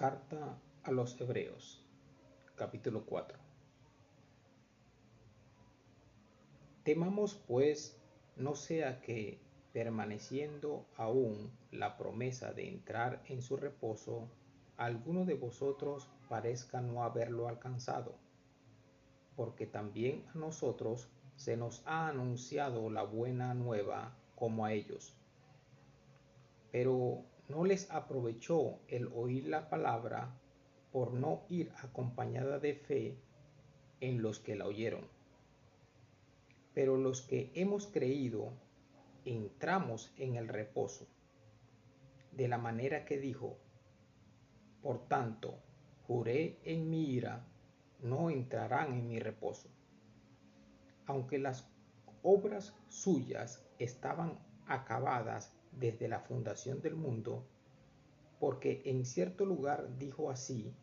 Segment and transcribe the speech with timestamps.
[0.00, 1.84] Carta a los Hebreos,
[2.56, 3.38] capítulo 4.
[6.84, 8.00] Temamos pues
[8.34, 9.38] no sea que,
[9.74, 14.30] permaneciendo aún la promesa de entrar en su reposo,
[14.78, 18.14] alguno de vosotros parezca no haberlo alcanzado,
[19.36, 25.14] porque también a nosotros se nos ha anunciado la buena nueva como a ellos.
[26.72, 30.38] Pero no les aprovechó el oír la palabra
[30.92, 33.18] por no ir acompañada de fe
[34.00, 35.04] en los que la oyeron.
[36.74, 38.52] Pero los que hemos creído
[39.24, 41.06] entramos en el reposo,
[42.32, 43.58] de la manera que dijo,
[44.80, 45.58] por tanto,
[46.06, 47.44] juré en mi ira,
[48.00, 49.68] no entrarán en mi reposo.
[51.06, 51.68] Aunque las
[52.22, 57.44] obras suyas estaban acabadas desde la fundación del mundo,
[58.38, 60.74] porque en cierto lugar dijo así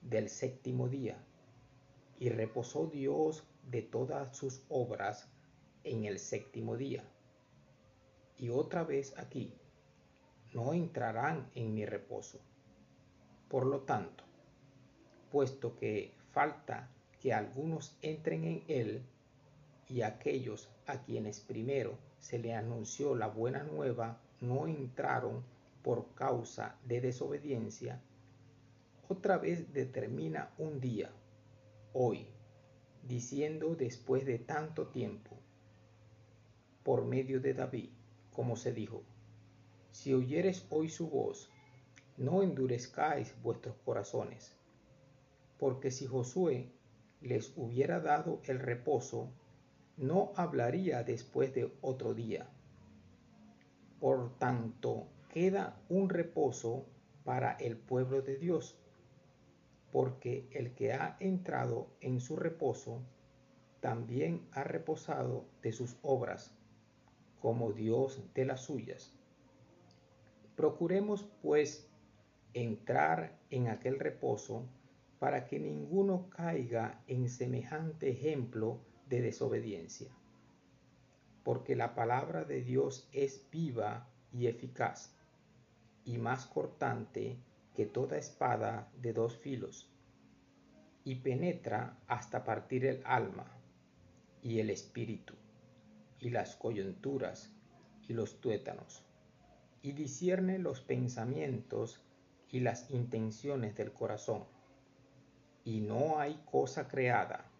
[0.00, 1.16] del séptimo día,
[2.18, 5.28] y reposó Dios de todas sus obras
[5.84, 7.04] en el séptimo día.
[8.38, 9.52] Y otra vez aquí,
[10.52, 12.40] no entrarán en mi reposo.
[13.48, 14.24] Por lo tanto,
[15.30, 19.02] puesto que falta que algunos entren en él,
[19.88, 25.42] y aquellos a quienes primero se le anunció la buena nueva no entraron
[25.82, 28.00] por causa de desobediencia,
[29.08, 31.10] otra vez determina un día,
[31.92, 32.28] hoy,
[33.06, 35.36] diciendo después de tanto tiempo,
[36.84, 37.90] por medio de David,
[38.32, 39.02] como se dijo,
[39.90, 41.50] si oyeres hoy su voz,
[42.16, 44.54] no endurezcáis vuestros corazones,
[45.58, 46.70] porque si Josué
[47.20, 49.28] les hubiera dado el reposo,
[49.96, 52.48] no hablaría después de otro día.
[54.00, 56.86] Por tanto, queda un reposo
[57.24, 58.76] para el pueblo de Dios,
[59.92, 63.02] porque el que ha entrado en su reposo,
[63.80, 66.54] también ha reposado de sus obras,
[67.40, 69.12] como Dios de las suyas.
[70.56, 71.88] Procuremos, pues,
[72.54, 74.64] entrar en aquel reposo
[75.18, 78.80] para que ninguno caiga en semejante ejemplo
[79.12, 80.10] de desobediencia.
[81.44, 85.14] Porque la palabra de Dios es viva y eficaz,
[86.06, 87.36] y más cortante
[87.74, 89.92] que toda espada de dos filos,
[91.04, 93.44] y penetra hasta partir el alma
[94.42, 95.34] y el espíritu,
[96.18, 97.54] y las coyunturas
[98.08, 99.04] y los tuétanos,
[99.82, 102.00] y discierne los pensamientos
[102.50, 104.44] y las intenciones del corazón.
[105.66, 107.51] Y no hay cosa creada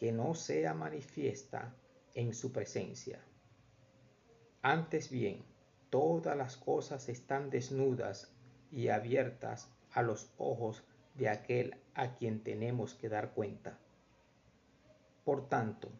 [0.00, 1.76] que no sea manifiesta
[2.14, 3.20] en su presencia.
[4.62, 5.44] Antes bien,
[5.90, 8.32] todas las cosas están desnudas
[8.72, 10.82] y abiertas a los ojos
[11.16, 13.78] de aquel a quien tenemos que dar cuenta.
[15.22, 15.90] Por tanto,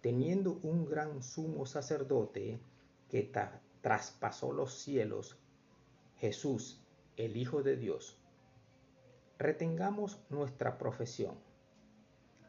[0.00, 2.58] teniendo un gran sumo sacerdote
[3.08, 3.30] que
[3.80, 5.38] traspasó los cielos,
[6.16, 6.84] Jesús,
[7.16, 8.18] el Hijo de Dios,
[9.38, 11.46] retengamos nuestra profesión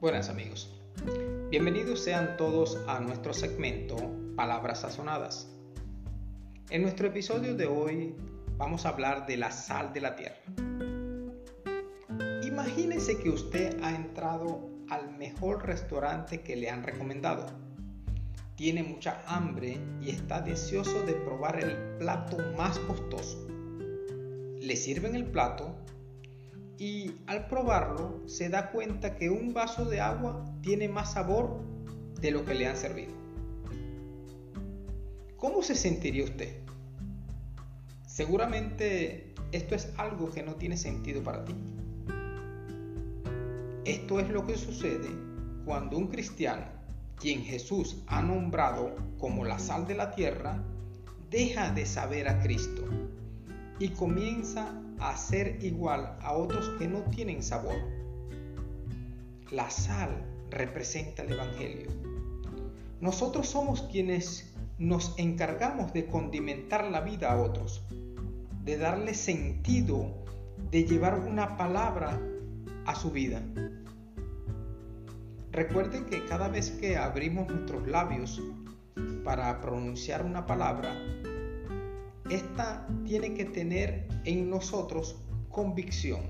[0.00, 0.74] Buenas amigos,
[1.50, 3.96] bienvenidos sean todos a nuestro segmento
[4.34, 5.46] Palabras Sazonadas.
[6.70, 8.14] En nuestro episodio de hoy
[8.56, 10.38] vamos a hablar de la sal de la tierra.
[12.44, 17.65] Imagínese que usted ha entrado al mejor restaurante que le han recomendado
[18.56, 23.46] tiene mucha hambre y está deseoso de probar el plato más costoso.
[24.60, 25.76] Le sirven el plato
[26.78, 31.60] y al probarlo se da cuenta que un vaso de agua tiene más sabor
[32.20, 33.12] de lo que le han servido.
[35.36, 36.56] ¿Cómo se sentiría usted?
[38.06, 41.54] Seguramente esto es algo que no tiene sentido para ti.
[43.84, 45.10] Esto es lo que sucede
[45.66, 46.75] cuando un cristiano
[47.20, 50.62] quien Jesús ha nombrado como la sal de la tierra,
[51.30, 52.82] deja de saber a Cristo
[53.78, 57.76] y comienza a ser igual a otros que no tienen sabor.
[59.50, 61.90] La sal representa el Evangelio.
[63.00, 67.82] Nosotros somos quienes nos encargamos de condimentar la vida a otros,
[68.64, 70.24] de darle sentido,
[70.70, 72.20] de llevar una palabra
[72.86, 73.42] a su vida.
[75.56, 78.42] Recuerden que cada vez que abrimos nuestros labios
[79.24, 80.94] para pronunciar una palabra,
[82.28, 85.16] esta tiene que tener en nosotros
[85.48, 86.20] convicción.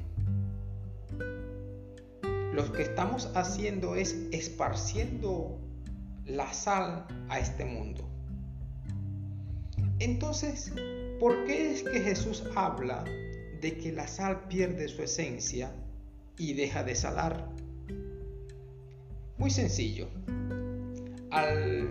[2.52, 5.58] Lo que estamos haciendo es esparciendo
[6.24, 8.08] la sal a este mundo.
[9.98, 10.72] Entonces,
[11.18, 13.02] ¿por qué es que Jesús habla
[13.60, 15.72] de que la sal pierde su esencia
[16.38, 17.55] y deja de salar?
[19.38, 20.08] Muy sencillo.
[21.30, 21.88] Al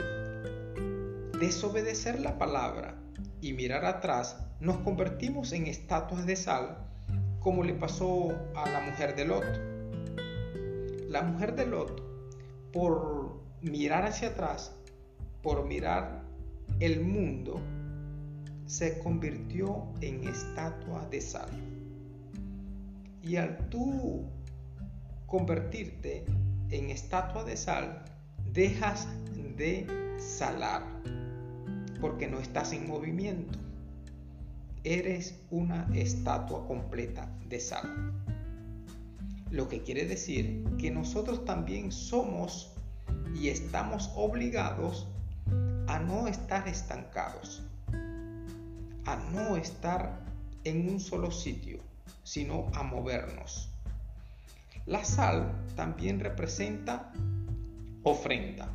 [1.40, 2.96] desobedecer la palabra
[3.40, 6.78] y mirar atrás, nos convertimos en estatuas de sal,
[7.40, 9.46] como le pasó a la mujer de Lot.
[11.08, 12.02] La mujer de Lot,
[12.74, 14.76] por mirar hacia atrás,
[15.44, 16.24] por mirar
[16.80, 17.62] el mundo,
[18.66, 21.50] se convirtió en estatua de sal.
[23.22, 24.26] Y al tú
[25.28, 26.26] convertirte
[26.72, 28.04] en estatua de sal,
[28.54, 29.08] dejas
[29.58, 30.84] de salar,
[32.02, 33.58] porque no estás en movimiento.
[34.84, 38.14] Eres una estatua completa de sal.
[39.50, 42.74] Lo que quiere decir que nosotros también somos
[43.34, 45.08] y estamos obligados
[45.88, 47.64] a no estar estancados,
[49.06, 50.26] a no estar
[50.64, 51.80] en un solo sitio,
[52.24, 53.75] sino a movernos.
[54.86, 57.12] La sal también representa
[58.04, 58.70] ofrenda.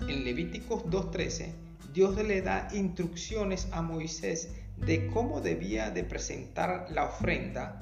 [0.00, 1.52] En Levíticos 2.13,
[1.94, 7.78] Dios le da instrucciones a Moisés de cómo debía de presentar la ofrenda,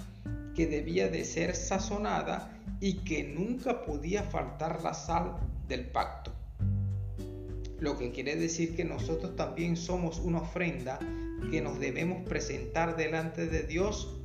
[0.55, 5.37] que debía de ser sazonada y que nunca podía faltar la sal
[5.69, 6.33] del pacto.
[7.81, 10.99] Lo que quiere decir que nosotros también somos una ofrenda
[11.51, 14.19] que nos debemos presentar delante de Dios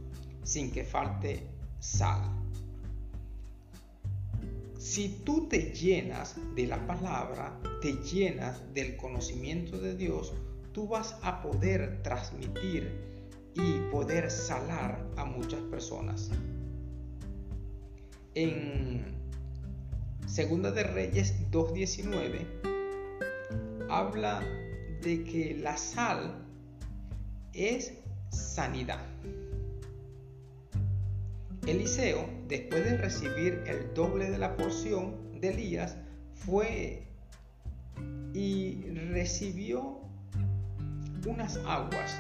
[0.43, 1.47] sin que falte
[1.79, 2.40] sal.
[4.81, 10.33] Si tú te llenas de la palabra, te llenas del conocimiento de Dios,
[10.72, 12.89] tú vas a poder transmitir
[13.54, 16.31] y poder salar a muchas personas.
[18.33, 19.06] En
[20.25, 24.42] Segunda de Reyes 2.19 habla
[25.04, 26.44] de que la sal
[27.54, 27.94] es
[28.31, 29.11] sanidad.
[31.68, 35.96] Eliseo, después de recibir el doble de la porción de Elías,
[36.34, 37.08] fue
[38.34, 38.81] y
[39.12, 40.00] recibió
[41.28, 42.18] unas aguas,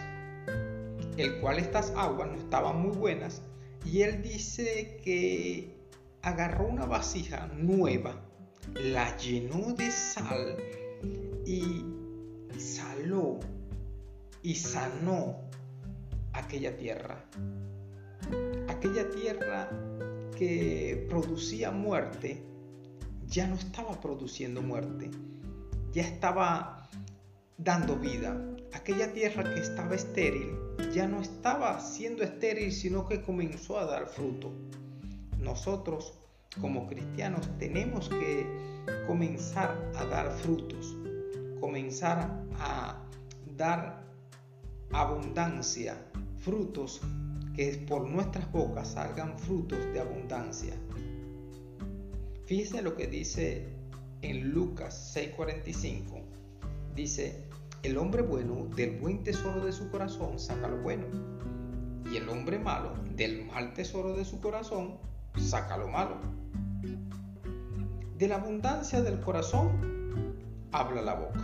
[1.17, 3.41] el cual estas aguas no estaban muy buenas,
[3.83, 5.75] y él dice que
[6.21, 8.21] agarró una vasija nueva,
[8.75, 10.55] la llenó de sal
[11.47, 11.83] y
[12.59, 13.39] saló
[14.43, 15.49] y sanó
[16.33, 17.25] aquella tierra
[18.81, 19.69] aquella tierra
[20.35, 22.43] que producía muerte
[23.27, 25.11] ya no estaba produciendo muerte,
[25.91, 26.89] ya estaba
[27.59, 28.43] dando vida.
[28.73, 30.57] Aquella tierra que estaba estéril
[30.91, 34.51] ya no estaba siendo estéril, sino que comenzó a dar fruto.
[35.37, 36.15] Nosotros
[36.59, 38.47] como cristianos tenemos que
[39.05, 40.97] comenzar a dar frutos,
[41.59, 42.99] comenzar a
[43.55, 44.03] dar
[44.91, 46.03] abundancia,
[46.39, 46.99] frutos
[47.55, 50.73] que por nuestras bocas salgan frutos de abundancia.
[52.45, 53.67] Fíjese lo que dice
[54.21, 56.21] en Lucas 6:45.
[56.95, 57.43] Dice,
[57.83, 61.05] el hombre bueno del buen tesoro de su corazón saca lo bueno,
[62.11, 64.97] y el hombre malo del mal tesoro de su corazón
[65.37, 66.17] saca lo malo.
[68.17, 69.71] De la abundancia del corazón
[70.71, 71.41] habla la boca.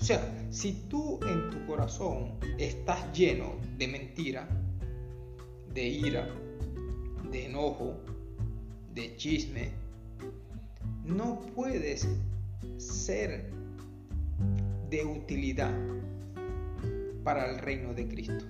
[0.00, 4.48] O sea, si tú en tu corazón estás lleno de mentira,
[5.78, 6.28] de ira,
[7.30, 8.00] de enojo,
[8.94, 9.70] de chisme,
[11.04, 12.08] no puedes
[12.78, 13.48] ser
[14.90, 15.72] de utilidad
[17.22, 18.44] para el reino de Cristo.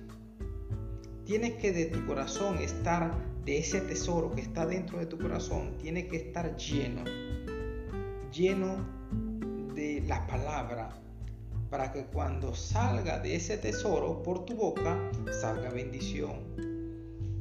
[1.23, 3.13] Tienes que de tu corazón estar,
[3.45, 7.03] de ese tesoro que está dentro de tu corazón, tiene que estar lleno,
[8.31, 8.83] lleno
[9.75, 10.99] de la palabra,
[11.69, 14.97] para que cuando salga de ese tesoro por tu boca,
[15.39, 16.78] salga bendición,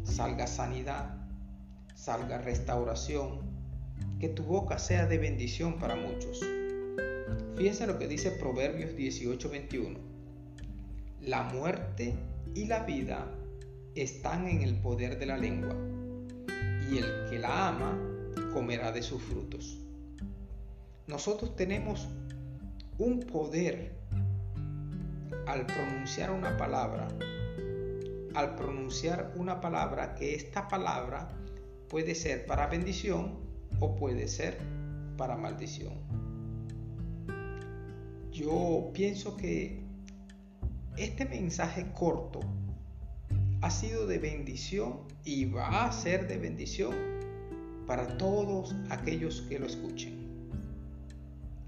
[0.08, 1.14] salga sanidad,
[1.94, 3.40] salga restauración,
[4.18, 6.40] que tu boca sea de bendición para muchos.
[7.56, 9.98] Fíjense lo que dice Proverbios 18:21.
[11.20, 12.14] La muerte
[12.54, 13.26] y la vida
[13.94, 15.76] están en el poder de la lengua,
[16.90, 17.98] y el que la ama
[18.52, 19.78] comerá de sus frutos.
[21.06, 22.08] Nosotros tenemos
[22.98, 23.92] un poder
[25.46, 27.08] al pronunciar una palabra,
[28.34, 31.28] al pronunciar una palabra que esta palabra
[31.88, 33.38] puede ser para bendición
[33.80, 34.58] o puede ser
[35.16, 35.94] para maldición.
[38.32, 39.82] Yo pienso que
[40.96, 42.40] este mensaje corto
[43.60, 46.94] ha sido de bendición y va a ser de bendición
[47.86, 50.28] para todos aquellos que lo escuchen.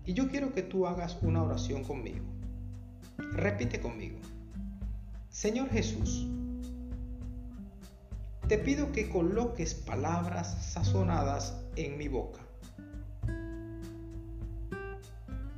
[0.04, 2.24] Y yo quiero que tú hagas una oración conmigo.
[3.32, 4.18] Repite conmigo.
[5.28, 6.26] Señor Jesús,
[8.50, 12.40] te pido que coloques palabras sazonadas en mi boca.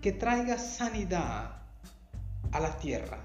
[0.02, 1.62] Que traigas sanidad
[2.50, 3.18] a la tierra.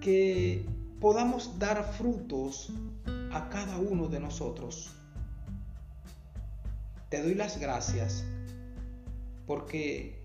[0.00, 0.66] Que
[1.00, 2.72] podamos dar frutos
[3.32, 4.90] a cada uno de nosotros.
[7.10, 8.24] Te doy las gracias
[9.46, 10.20] porque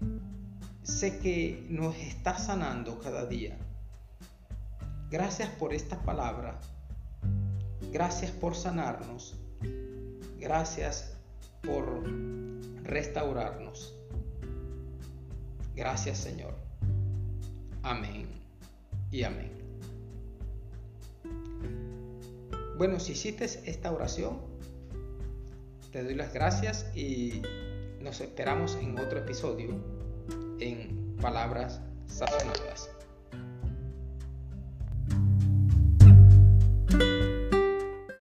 [0.81, 3.55] sé que nos está sanando cada día
[5.09, 6.59] Gracias por esta palabra.
[7.91, 9.39] Gracias por sanarnos.
[10.37, 11.17] Gracias
[11.63, 12.03] por
[12.83, 13.95] restaurarnos.
[15.75, 16.55] Gracias Señor.
[17.81, 18.27] Amén
[19.11, 19.51] y amén.
[22.77, 24.39] Bueno, si hiciste esta oración,
[25.91, 27.41] te doy las gracias y
[27.99, 29.75] nos esperamos en otro episodio
[30.59, 32.98] en Palabras Sazonadas.